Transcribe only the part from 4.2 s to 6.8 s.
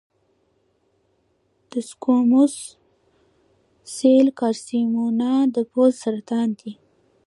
کارسینوما د پوست سرطان دی.